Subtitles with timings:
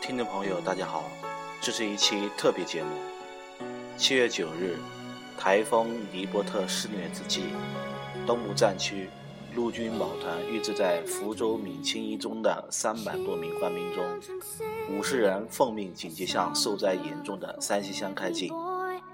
[0.00, 1.04] 听众朋友，大家好，
[1.60, 2.90] 这是一期特别节目。
[3.96, 4.76] 七月九日，
[5.38, 7.44] 台风尼伯特肆虐之际，
[8.26, 9.10] 东部战区
[9.56, 14.04] 陆军某团预置在福州闽清一中的三百多名官兵中，
[14.90, 18.52] 五十人奉命紧急向受灾严重的山西乡开进，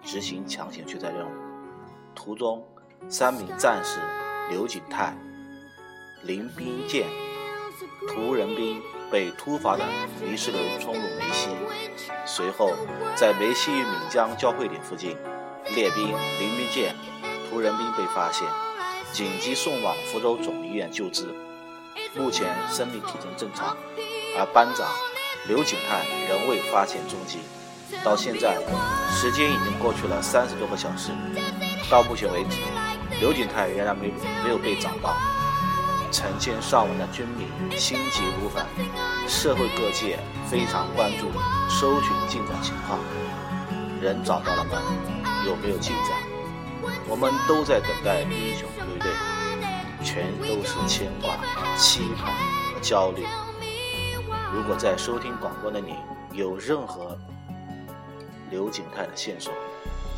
[0.02, 1.30] 执行抢险救灾任务。
[2.12, 2.66] 途中，
[3.08, 4.00] 三名战士
[4.50, 5.16] 刘景泰、
[6.24, 7.06] 林斌健、
[8.08, 8.82] 涂仁斌。
[9.12, 9.84] 被突发的
[10.24, 11.50] 泥石流冲入梅溪，
[12.24, 12.70] 随后
[13.14, 15.14] 在梅溪与闽江交汇点附近，
[15.74, 16.94] 列兵林斌健、
[17.50, 18.48] 涂仁斌被发现，
[19.12, 21.26] 紧急送往福州总医院救治，
[22.16, 23.76] 目前生命体征正常，
[24.38, 24.88] 而班长
[25.46, 27.40] 刘景泰仍未发现踪迹。
[28.02, 28.56] 到现在，
[29.14, 31.10] 时间已经过去了三十多个小时，
[31.90, 32.56] 到目前为止，
[33.20, 34.10] 刘景泰仍然没
[34.42, 35.14] 没有被找到。
[36.10, 37.48] 成千上万的军民
[37.78, 38.64] 心急如焚，
[39.28, 40.18] 社会各界
[40.50, 41.26] 非常关注
[41.68, 42.98] 搜寻进展情况。
[44.00, 44.80] 人找到了吗？
[45.46, 46.31] 有没有进展？
[47.08, 49.10] 我们都在等待英雄归队，
[50.02, 51.36] 全都是牵挂、
[51.76, 52.32] 期盼
[52.72, 53.26] 和焦虑。
[54.52, 55.96] 如果在收听广播的你
[56.32, 57.18] 有任何
[58.50, 59.52] 刘景泰的线索，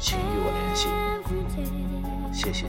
[0.01, 0.89] 请与我联系。
[2.33, 2.69] 谢谢。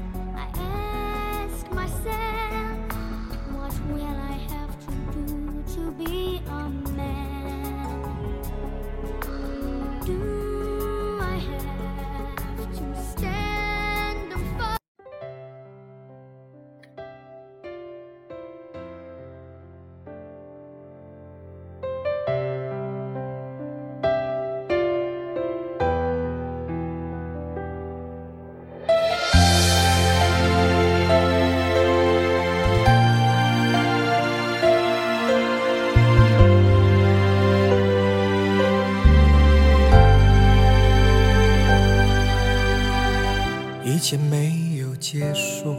[44.05, 45.75] 一切没有结束，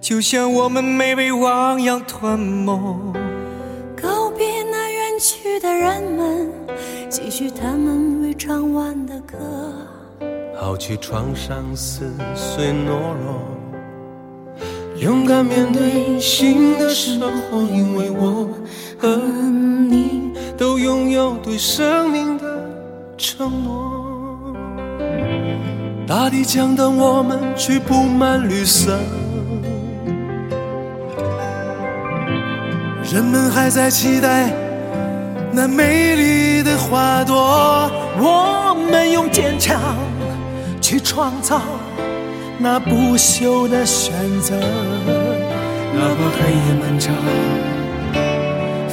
[0.00, 2.72] 就像我们没被汪洋吞没。
[4.00, 6.52] 告别那远去的人们，
[7.10, 9.36] 继续他们未唱完的歌。
[10.56, 12.90] 抛弃创伤，撕碎懦
[13.24, 13.42] 弱，
[15.00, 17.20] 勇敢面对新的生
[17.50, 17.58] 活。
[17.58, 18.48] 因为我
[18.96, 22.70] 和你都拥有对生命的
[23.16, 23.98] 承诺。
[26.08, 28.98] 大地将等我们去铺满绿色，
[33.12, 34.50] 人们还在期待
[35.52, 37.90] 那美丽的花朵。
[38.18, 39.78] 我们用坚强
[40.80, 41.60] 去创造
[42.58, 47.14] 那不朽的选择，哪怕黑夜漫长，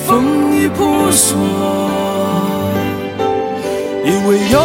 [0.05, 1.37] 风雨扑朔，
[4.03, 4.59] 因为有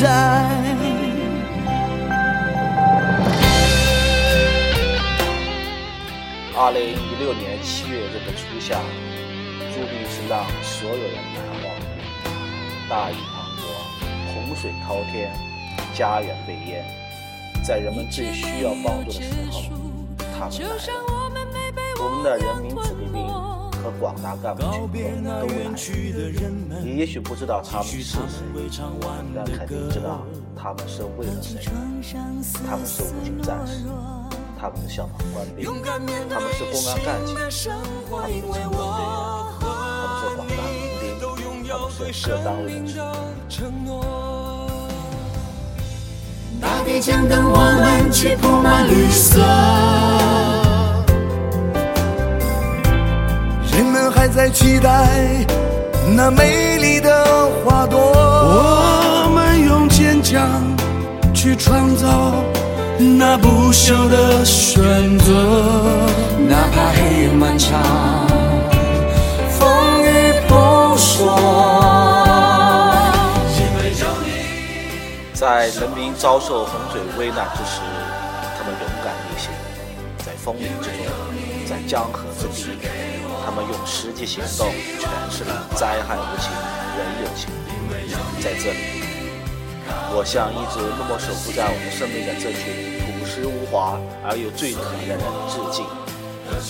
[0.00, 0.06] 在。
[6.56, 8.80] 二零一六年七月这个初夏，
[9.72, 11.86] 注定是让所有人难忘的。
[12.88, 13.16] 大雨滂
[13.60, 13.62] 沱，
[14.34, 15.32] 洪水滔天，
[15.94, 16.84] 家园被淹，
[17.62, 19.62] 在人们最需要帮助的时候，
[20.38, 20.48] 他
[21.30, 21.76] 们来了。
[22.02, 23.49] 我们的人民子弟兵。
[23.82, 24.60] 和广大干部
[24.92, 25.50] 群众都来，
[26.82, 28.18] 你也许不知道他们是谁，
[29.34, 30.22] 但肯定知道
[30.54, 31.58] 他们是为了谁。
[32.66, 33.84] 他们是武警战士，
[34.60, 35.64] 他们是消防官兵，
[36.28, 37.72] 他们是公安干警，他们是城
[38.10, 38.44] 管队员，
[39.60, 39.66] 他
[40.06, 41.02] 们是广大民兵，
[41.66, 42.96] 他们是各单位的
[43.48, 43.90] 承诺。
[46.60, 50.59] 大地将等我们去铺满绿色。
[54.20, 55.08] 还在期待
[56.14, 60.46] 那美丽的花朵，我们用坚强
[61.32, 62.34] 去创造
[62.98, 65.32] 那不朽的选择，
[66.48, 67.80] 哪怕黑夜漫长，
[69.58, 70.54] 风雨扑
[70.98, 71.34] 朔，
[73.56, 74.04] 因为有
[75.96, 77.80] 你遭受洪水危难之时，
[78.58, 79.50] 他们勇敢逆行，
[80.18, 81.06] 在风雨之中，
[81.66, 82.88] 在江河之地，
[83.44, 86.50] 他们用实际行动诠释了灾害无情，
[86.96, 87.48] 人有情。
[88.40, 88.78] 在这里，
[90.14, 95.84] 我向一直默默守护在我们生命的这群朴实无华而又最可怜的人致敬，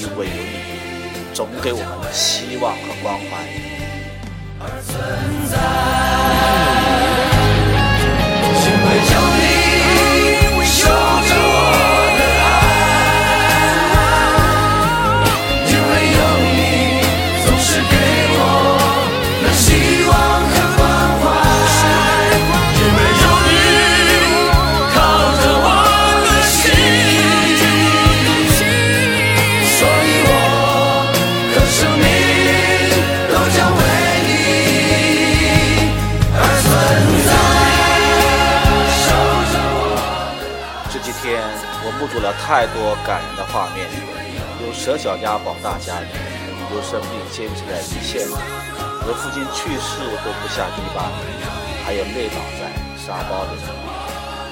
[0.01, 3.31] 因为有你，总给我们希望和关怀。
[42.41, 43.87] 太多感人的画面，
[44.65, 46.07] 有舍小家保大家的，
[46.75, 48.37] 有生命坚持在一线的，
[49.07, 51.23] 有父亲去世都不下堤坝的，
[51.85, 53.69] 还有累倒在沙包里的。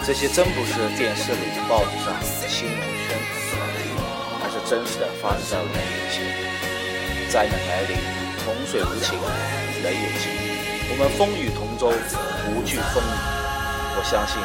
[0.07, 2.15] 这些真不是电视里、报纸上
[2.49, 3.17] 新闻宣
[3.51, 3.81] 传的，
[4.45, 6.17] 而是真实的发生在我们眼前。
[7.31, 7.97] 灾难来临，
[8.45, 9.19] 洪水无情，
[9.83, 10.31] 人有情，
[10.91, 11.89] 我们风雨同舟，
[12.49, 13.17] 无惧风雨。
[13.97, 14.39] 我相信，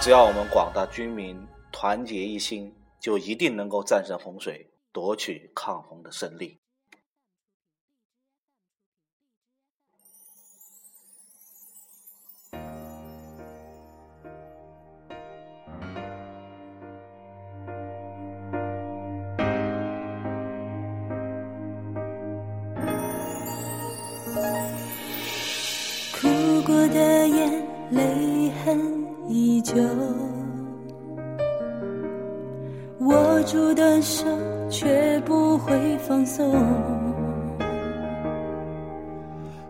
[0.00, 1.36] 只要我们广大军民。
[1.78, 6.58] 团结一心，就一定能够战胜洪水，夺取抗洪的胜利。
[33.00, 34.24] 握住的手
[34.70, 36.50] 却不会放松，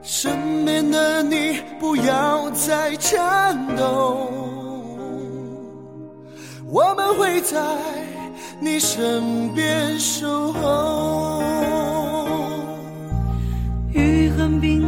[0.01, 4.31] 身边的你不要再颤抖，
[6.71, 7.61] 我们会在
[8.61, 11.43] 你身边守候。
[13.93, 14.86] 雨很冰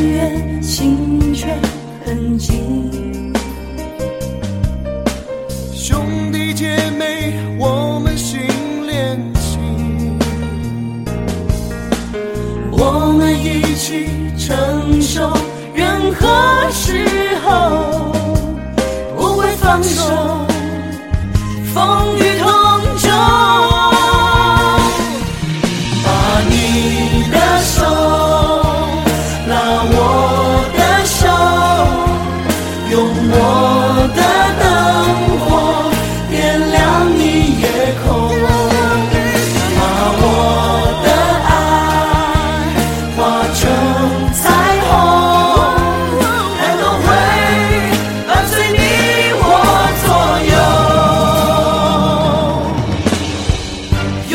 [0.00, 1.46] 远，心却
[2.04, 3.32] 很近。
[5.72, 7.77] 兄弟姐妹，我